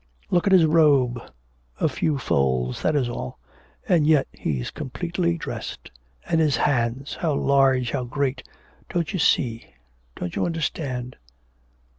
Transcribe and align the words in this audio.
Look 0.31 0.47
at 0.47 0.51
his 0.53 0.65
robe, 0.65 1.21
a 1.79 1.87
few 1.87 2.17
folds, 2.17 2.81
that 2.81 2.95
is 2.95 3.07
all, 3.07 3.37
and 3.87 4.07
yet 4.07 4.25
he's 4.33 4.71
completely 4.71 5.37
dressed, 5.37 5.91
and 6.25 6.41
his 6.41 6.57
hand, 6.57 7.15
how 7.19 7.35
large, 7.35 7.91
how 7.91 8.05
great... 8.05 8.41
Don't 8.89 9.13
you 9.13 9.19
see, 9.19 9.75
don't 10.15 10.35
you 10.35 10.43
understand?' 10.43 11.17